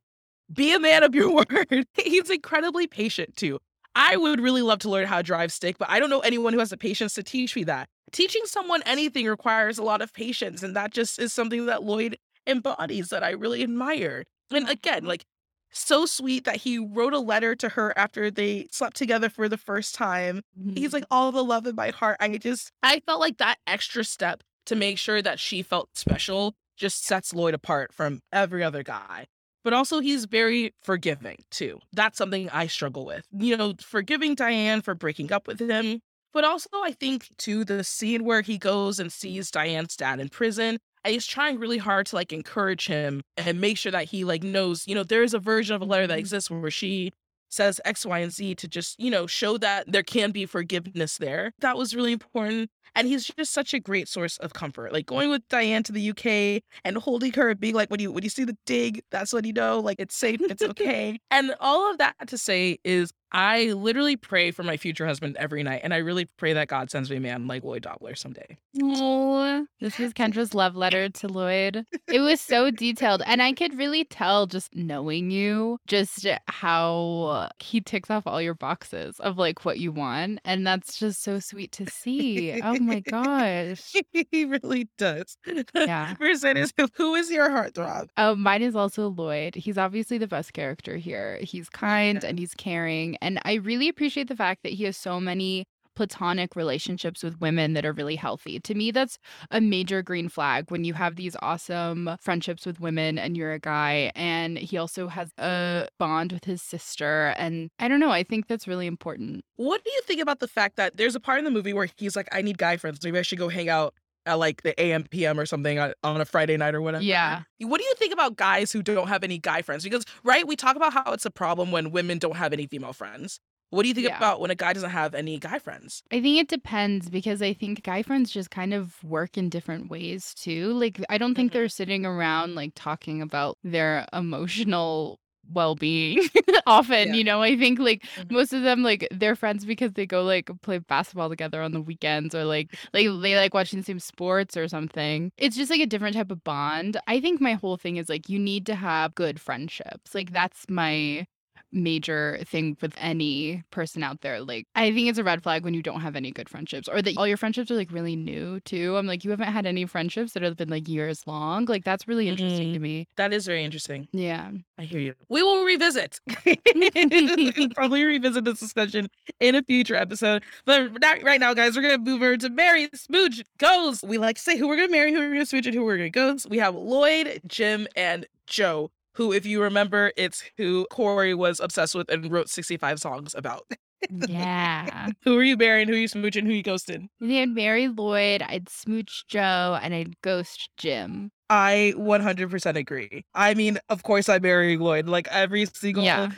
[0.54, 1.86] Be a man of your word.
[1.94, 3.60] He's incredibly patient too.
[3.96, 6.52] I would really love to learn how to drive stick, but I don't know anyone
[6.52, 7.88] who has the patience to teach me that.
[8.12, 12.18] Teaching someone anything requires a lot of patience, and that just is something that Lloyd
[12.46, 14.26] embodies that I really admire.
[14.52, 15.24] And again, like
[15.72, 19.58] so sweet that he wrote a letter to her after they slept together for the
[19.58, 20.42] first time.
[20.56, 20.94] He's mm-hmm.
[20.94, 22.18] like, all the love in my heart.
[22.20, 26.56] I just, I felt like that extra step to make sure that she felt special
[26.78, 29.28] just sets Lloyd apart from every other guy.
[29.64, 31.80] But also, he's very forgiving too.
[31.94, 33.28] That's something I struggle with.
[33.32, 36.02] You know, forgiving Diane for breaking up with him.
[36.34, 40.30] But also, I think too, the scene where he goes and sees Diane's dad in
[40.30, 44.24] prison and he's trying really hard to like encourage him and make sure that he
[44.24, 46.20] like knows, you know, there is a version of a letter that mm-hmm.
[46.20, 47.12] exists where she
[47.50, 51.18] says X, Y, and Z to just, you know, show that there can be forgiveness
[51.18, 51.54] there.
[51.60, 52.70] That was really important.
[52.96, 54.92] And he's just such a great source of comfort.
[54.92, 58.12] Like going with Diane to the UK and holding her and being like, when you
[58.12, 61.20] when you see the dig, that's when you know like it's safe, it's okay.
[61.30, 65.63] and all of that to say is I literally pray for my future husband every
[65.63, 65.82] night.
[65.84, 68.58] And I really pray that God sends me a man like Lloyd Dobler someday.
[68.82, 71.86] Oh, this was Kendra's love letter to Lloyd.
[72.08, 73.22] It was so detailed.
[73.26, 78.54] And I could really tell just knowing you, just how he ticks off all your
[78.54, 80.39] boxes of like what you want.
[80.44, 82.62] And that's just so sweet to see.
[82.62, 83.94] Oh my gosh.
[84.32, 85.38] he really does.
[85.74, 86.15] Yeah.
[86.20, 88.10] Mercedes, who is your heartthrob?
[88.17, 89.56] Oh, mine is also Lloyd.
[89.56, 91.39] He's obviously the best character here.
[91.41, 93.17] He's kind and he's caring.
[93.22, 97.74] And I really appreciate the fact that he has so many platonic relationships with women
[97.74, 98.60] that are really healthy.
[98.60, 99.18] To me, that's
[99.52, 103.60] a major green flag when you have these awesome friendships with women and you're a
[103.60, 104.12] guy.
[104.16, 107.34] And he also has a bond with his sister.
[107.38, 109.44] And I don't know, I think that's really important.
[109.58, 111.90] What do you think about the fact that there's a part in the movie where
[111.98, 113.00] he's like, I need guy friends.
[113.04, 113.94] Maybe I should go hang out
[114.26, 117.04] at like the AM PM or something on, on a Friday night or whatever.
[117.04, 117.42] Yeah.
[117.60, 119.84] What do you think about guys who don't have any guy friends?
[119.84, 122.94] Because right, we talk about how it's a problem when women don't have any female
[122.94, 123.40] friends.
[123.72, 124.18] What do you think Yeah.
[124.18, 126.04] about when a guy doesn't have any guy friends?
[126.12, 129.90] I think it depends because I think guy friends just kind of work in different
[129.90, 130.74] ways too.
[130.74, 131.54] Like, I don't think Mhm.
[131.54, 135.20] they're sitting around like talking about their emotional
[135.54, 136.28] well being
[136.66, 137.10] often.
[137.10, 137.14] Yeah.
[137.16, 138.32] You know, I think like Mhm.
[138.32, 141.82] most of them, like, they're friends because they go like play basketball together on the
[141.82, 145.32] weekends or like, like they like watching the same sports or something.
[145.38, 146.98] It's just like a different type of bond.
[147.08, 150.14] I think my whole thing is like, you need to have good friendships.
[150.16, 151.28] Like, that's my
[151.72, 154.42] major thing with any person out there.
[154.42, 157.02] Like, I think it's a red flag when you don't have any good friendships or
[157.02, 158.98] that all your friendships are like really new too.
[158.98, 161.66] I'm like, you haven't had any friendships that have been like years long.
[161.66, 162.74] Like, that's really interesting mm-hmm.
[162.74, 163.08] to me.
[163.18, 164.08] That is very interesting.
[164.12, 164.52] Yeah.
[164.78, 165.14] I hear you.
[165.30, 166.20] We will revisit.
[167.76, 170.44] Probably revisit this discussion in a future episode.
[170.66, 174.04] But not right now, guys, we're gonna move over to Mary Smooch Goes.
[174.04, 175.98] We like to say who we're gonna marry, who we're gonna smooch, and who we're
[175.98, 176.50] gonna ghost.
[176.50, 178.92] We have Lloyd, Jim, and Joe.
[179.15, 183.63] Who, if you remember, it's who Corey was obsessed with and wrote 65 songs about.
[184.10, 185.10] Yeah.
[185.24, 187.08] who are you marrying, who are you smooching, who you ghosting?
[187.21, 191.32] I'd marry Lloyd, I'd smooch Joe, and I'd ghost Jim.
[191.50, 193.26] I 100% agree.
[193.36, 195.08] I mean, of course, I marry Lloyd.
[195.08, 196.32] Like every single Yeah.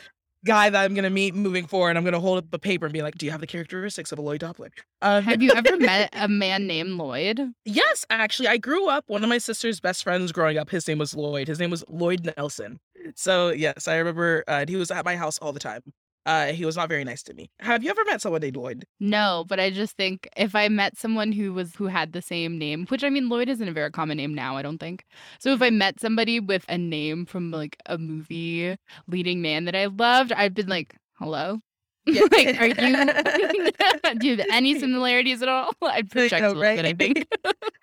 [0.45, 3.01] Guy that I'm gonna meet moving forward, I'm gonna hold up a paper and be
[3.01, 6.09] like, "Do you have the characteristics of a Lloyd Dobler?" Um, Have you ever met
[6.13, 7.39] a man named Lloyd?
[7.65, 9.05] yes, actually, I grew up.
[9.07, 11.47] One of my sister's best friends growing up, his name was Lloyd.
[11.47, 12.79] His name was Lloyd Nelson.
[13.15, 14.43] So yes, I remember.
[14.47, 15.81] Uh, he was at my house all the time.
[16.25, 17.49] Uh, he was not very nice to me.
[17.59, 18.85] Have you ever met someone named Lloyd?
[18.99, 22.57] No, but I just think if I met someone who was who had the same
[22.57, 25.05] name, which I mean Lloyd isn't a very common name now, I don't think.
[25.39, 29.75] So if I met somebody with a name from like a movie leading man that
[29.75, 31.59] I loved, I'd been like, "Hello."
[32.05, 32.23] Yeah.
[32.33, 35.71] like, are you do you have any similarities at all?
[35.81, 37.25] I'd project know, a little bit, I think.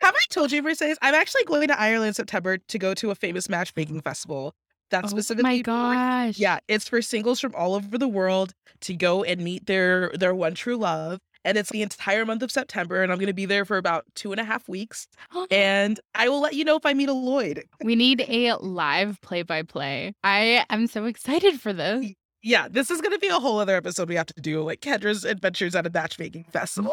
[0.02, 0.98] Have I told you, Mercedes?
[1.00, 4.54] I'm actually going to Ireland in September to go to a famous matchmaking festival.
[4.90, 6.38] That's Oh specifically my for- gosh.
[6.38, 10.34] Yeah, it's for singles from all over the world to go and meet their their
[10.34, 11.18] one true love.
[11.42, 14.04] And it's the entire month of September, and I'm going to be there for about
[14.14, 15.08] two and a half weeks.
[15.50, 17.64] And I will let you know if I meet a Lloyd.
[17.82, 20.12] we need a live play by play.
[20.22, 22.12] I am so excited for this.
[22.42, 24.80] Yeah, this is going to be a whole other episode we have to do, like
[24.80, 26.92] Kendra's adventures at a matchmaking festival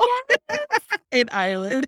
[1.12, 1.88] in Ireland.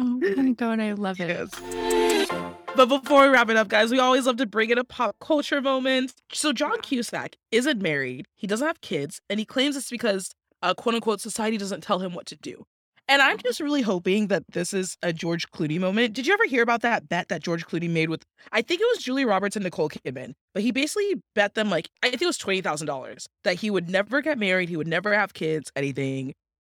[0.00, 0.04] Oh
[0.36, 1.28] my god, I love it.
[1.28, 2.28] Yes.
[2.74, 5.16] But before we wrap it up, guys, we always love to bring in a pop
[5.20, 6.14] culture moment.
[6.32, 10.30] So John Cusack isn't married, he doesn't have kids, and he claims it's because
[10.62, 12.64] uh, quote unquote society doesn't tell him what to do.
[13.08, 16.14] And I'm just really hoping that this is a George Clooney moment.
[16.14, 18.86] Did you ever hear about that bet that George Clooney made with I think it
[18.94, 22.26] was Julia Roberts and Nicole Kidman, but he basically bet them like I think it
[22.26, 25.70] was twenty thousand dollars that he would never get married, he would never have kids,
[25.76, 26.32] anything.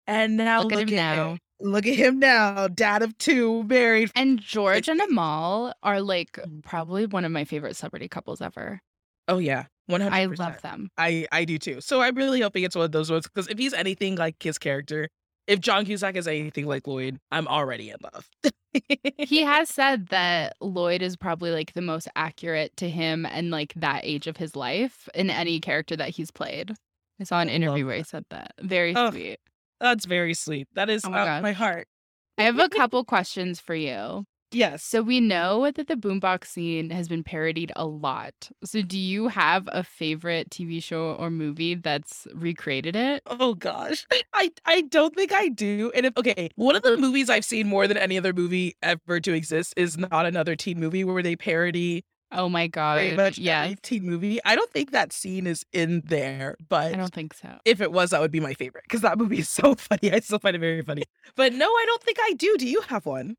[0.07, 1.29] And now Look look, at him now.
[1.31, 1.37] him.
[1.59, 4.11] Look at him now, dad of two, married.
[4.15, 6.63] And George and Amal are like mm.
[6.63, 8.81] probably one of my favorite celebrity couples ever.
[9.27, 10.15] Oh yeah, one hundred.
[10.15, 10.89] I love them.
[10.97, 11.81] I I do too.
[11.81, 14.57] So I'm really hoping it's one of those ones because if he's anything like his
[14.57, 15.09] character,
[15.47, 18.29] if John Cusack is anything like Lloyd, I'm already in love.
[19.17, 23.73] He has said that Lloyd is probably like the most accurate to him and like
[23.75, 26.73] that age of his life in any character that he's played.
[27.19, 28.53] I saw an interview where he said that.
[28.59, 29.39] Very Oh, sweet.
[29.85, 30.67] That's very sweet.
[30.73, 31.87] That is Oh my my, my heart.
[32.39, 34.25] I have a couple questions for you.
[34.51, 34.83] Yes.
[34.83, 38.33] So we know that the boombox scene has been parodied a lot.
[38.63, 43.21] So do you have a favorite TV show or movie that's recreated it?
[43.27, 45.91] Oh gosh, I I don't think I do.
[45.93, 49.19] And if okay, one of the movies I've seen more than any other movie ever
[49.19, 53.15] to exist is not another teen movie where they parody Oh my god.
[53.15, 53.65] much Yes.
[53.65, 54.39] every teen movie.
[54.43, 57.57] I don't think that scene is in there, but I don't think so.
[57.65, 60.11] if it was, that would be my favorite because that movie is so funny.
[60.11, 61.03] I still find it very funny.
[61.35, 62.55] But no, I don't think I do.
[62.57, 63.37] Do you have one?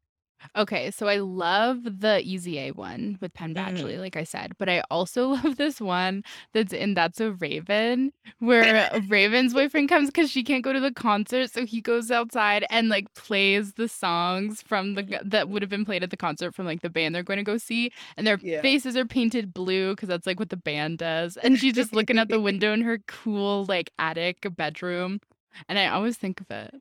[0.56, 3.54] Okay, so I love the Easy A one with Penn Mm.
[3.54, 6.22] Badgley, like I said, but I also love this one
[6.52, 10.92] that's in That's So Raven, where Raven's boyfriend comes because she can't go to the
[10.92, 15.70] concert, so he goes outside and like plays the songs from the that would have
[15.70, 18.26] been played at the concert from like the band they're going to go see, and
[18.26, 18.60] their Yeah.
[18.62, 22.18] faces are painted blue because that's like what the band does, and she's just looking
[22.18, 25.20] out the window in her cool like attic bedroom,
[25.68, 26.74] and I always think of it.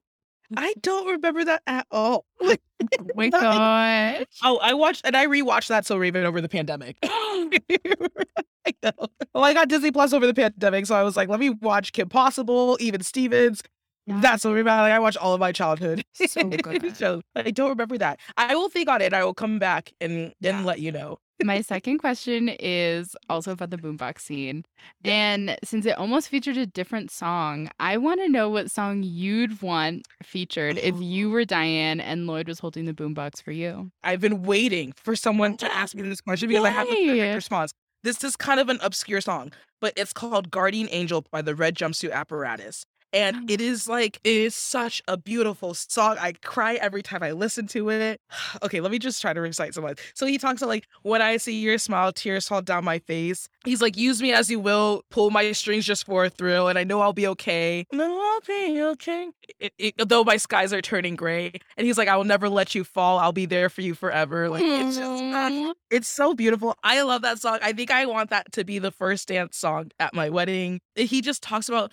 [0.55, 2.25] I don't remember that at all.
[2.99, 4.25] Oh my gosh.
[4.43, 6.97] Oh, I watched and I rewatched That's So Raven over the pandemic.
[7.03, 8.91] I know.
[9.33, 11.93] Well, I got Disney Plus over the pandemic, so I was like, let me watch
[11.93, 13.63] Kim Possible, even Stevens.
[14.07, 14.19] Yeah.
[14.21, 14.81] That's what remember.
[14.83, 16.03] Like, I watched all of my childhood.
[16.13, 16.95] So good.
[16.97, 18.19] so I don't remember that.
[18.37, 19.13] I will think on it.
[19.13, 20.61] I will come back and Yeah.
[20.63, 21.17] let you know.
[21.43, 24.63] My second question is also about the boombox scene.
[25.03, 29.61] And since it almost featured a different song, I want to know what song you'd
[29.61, 31.01] want featured if oh.
[31.01, 33.91] you were Diane and Lloyd was holding the boombox for you.
[34.03, 37.07] I've been waiting for someone to ask me this question because I have the Yay.
[37.07, 37.73] perfect response.
[38.03, 41.75] This is kind of an obscure song, but it's called Guardian Angel by the Red
[41.75, 42.85] Jumpsuit Apparatus.
[43.15, 46.17] And it is like, it is such a beautiful song.
[46.19, 48.19] I cry every time I listen to it.
[48.63, 49.99] Okay, let me just try to recite some lines.
[50.15, 53.47] So he talks about like, when I see your smile, tears fall down my face.
[53.63, 56.79] He's like, use me as you will, pull my strings just for a thrill, and
[56.79, 57.85] I know I'll be okay.
[57.91, 59.29] No, I'll be okay.
[59.59, 61.53] It, it, though my skies are turning gray.
[61.77, 63.19] And he's like, I will never let you fall.
[63.19, 64.49] I'll be there for you forever.
[64.49, 66.75] Like, it's just, ah, it's so beautiful.
[66.83, 67.59] I love that song.
[67.61, 70.81] I think I want that to be the first dance song at my wedding.
[70.95, 71.91] He just talks about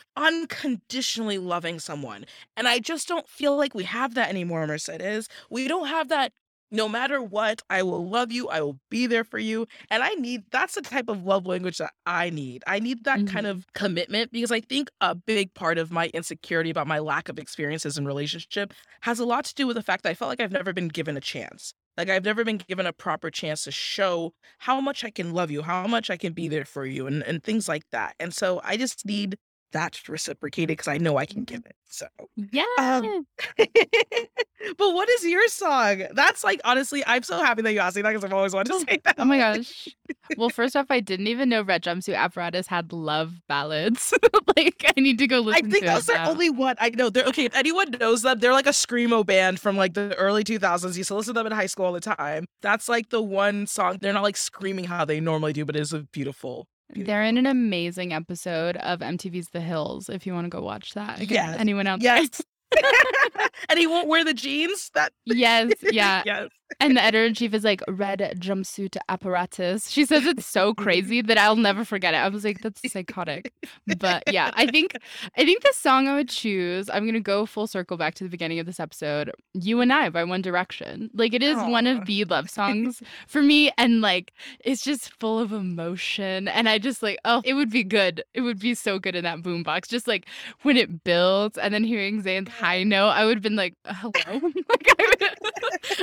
[1.12, 2.24] unconditionally loving someone.
[2.56, 5.28] And I just don't feel like we have that anymore, Mercedes.
[5.50, 6.32] We don't have that
[6.74, 8.48] no matter what, I will love you.
[8.48, 9.66] I will be there for you.
[9.90, 12.64] And I need that's the type of love language that I need.
[12.66, 13.58] I need that kind mm-hmm.
[13.58, 17.38] of commitment because I think a big part of my insecurity about my lack of
[17.38, 18.72] experiences in relationship
[19.02, 20.88] has a lot to do with the fact that I felt like I've never been
[20.88, 21.74] given a chance.
[21.98, 25.50] Like I've never been given a proper chance to show how much I can love
[25.50, 28.14] you, how much I can be there for you, and, and things like that.
[28.18, 29.36] And so I just need
[29.72, 31.76] that reciprocated because I know I can give it.
[31.88, 32.06] So
[32.36, 32.64] Yeah.
[32.78, 33.26] Um,
[33.58, 36.04] but what is your song?
[36.12, 38.72] That's like honestly, I'm so happy that you asked me that because I've always wanted
[38.72, 39.16] to say that.
[39.18, 39.88] oh my gosh.
[40.36, 44.14] Well, first off, I didn't even know Red Jumpsuit Apparatus had love ballads.
[44.56, 46.30] like, I need to go I listen think to those it are now.
[46.30, 47.10] only one I know.
[47.10, 47.44] They're okay.
[47.44, 50.92] If anyone knows them, they're like a screamo band from like the early 2000s.
[50.92, 52.46] You Used to listen to them in high school all the time.
[52.62, 53.98] That's like the one song.
[54.00, 56.66] They're not like screaming how they normally do, but it is a beautiful.
[56.94, 60.08] They're in an amazing episode of MTV's The Hills.
[60.08, 61.56] If you want to go watch that, Again, Yes.
[61.58, 62.18] anyone out there?
[62.20, 62.42] Yes.
[63.68, 64.90] and he won't wear the jeans.
[64.94, 66.22] That Yes, yeah.
[66.24, 66.48] yes.
[66.80, 69.88] And the editor in chief is like red jumpsuit apparatus.
[69.88, 72.18] She says it's so crazy that I'll never forget it.
[72.18, 73.52] I was like, that's psychotic.
[73.98, 74.96] But yeah, I think
[75.36, 78.30] I think the song I would choose, I'm gonna go full circle back to the
[78.30, 79.30] beginning of this episode.
[79.54, 81.10] You and I by One Direction.
[81.14, 83.70] Like it is one of the love songs for me.
[83.78, 86.48] And like it's just full of emotion.
[86.48, 88.22] And I just like, oh, it would be good.
[88.34, 89.88] It would be so good in that boombox.
[89.88, 90.26] Just like
[90.62, 94.12] when it builds and then hearing Zayn's high note, I would have been like, hello.
[94.24, 95.22] like, I, would,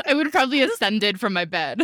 [0.08, 1.82] I would have ascended from my bed.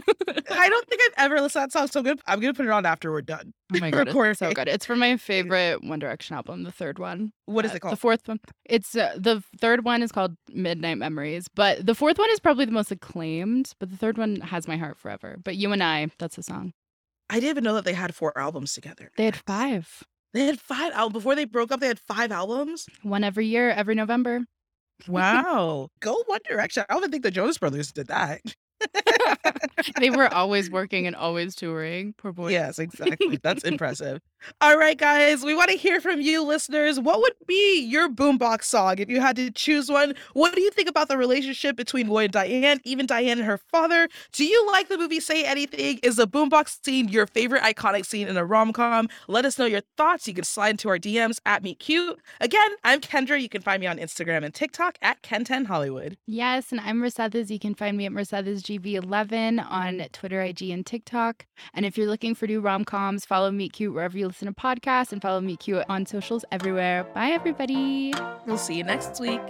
[0.52, 2.20] I don't think I've ever listened to that song so good.
[2.28, 3.54] I'm gonna put it on after we're done.
[3.74, 4.68] Oh my god, it's so good.
[4.68, 7.32] It's from my favorite One Direction album, the third one.
[7.46, 7.94] What is Uh, it called?
[7.94, 8.40] The fourth one.
[8.66, 12.66] It's uh, the third one is called Midnight Memories, but the fourth one is probably
[12.66, 13.74] the most acclaimed.
[13.80, 15.38] But the third one has my heart forever.
[15.44, 16.74] But you and I, that's the song.
[17.30, 19.10] I didn't even know that they had four albums together.
[19.18, 20.04] They had five,
[20.34, 21.80] They had five albums before they broke up.
[21.80, 22.86] They had five albums.
[23.02, 24.42] one every year, every November.
[25.10, 26.86] Wow, go One Direction.
[26.88, 28.40] I don't even think the Jonas Brothers did that.
[30.00, 32.14] they were always working and always touring.
[32.18, 32.52] Poor boy.
[32.52, 33.40] Yes, exactly.
[33.42, 34.22] That's impressive.
[34.62, 37.00] All right, guys, we want to hear from you, listeners.
[37.00, 40.14] What would be your boombox song if you had to choose one?
[40.34, 43.58] What do you think about the relationship between Lloyd and Diane, even Diane and her
[43.58, 44.08] father?
[44.34, 46.00] Do you like the movie Say Anything?
[46.04, 49.10] Is the boombox scene your favorite iconic scene in a rom com?
[49.28, 50.28] Let us know your thoughts.
[50.28, 52.20] You can slide into our DMs at Meet Cute.
[52.40, 53.42] Again, I'm Kendra.
[53.42, 56.18] You can find me on Instagram and TikTok at Ken10 Hollywood.
[56.28, 57.50] Yes, and I'm Mercedes.
[57.50, 58.12] You can find me at
[58.66, 60.08] MercedesGV11 on mm-hmm.
[60.12, 61.46] Twitter, IG, and TikTok.
[61.74, 64.54] And if you're looking for new rom coms, follow Meet Cute wherever you listen to
[64.54, 67.04] podcasts and follow Meet Cute on socials everywhere.
[67.14, 68.14] Bye, everybody.
[68.46, 69.42] We'll see you next week.